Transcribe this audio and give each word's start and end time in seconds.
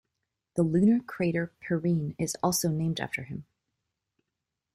The 0.55 0.63
lunar 0.63 0.99
crater 0.99 1.53
Perrine 1.61 2.15
is 2.17 2.35
also 2.41 2.69
named 2.69 2.99
after 2.99 3.21
him. 3.21 3.45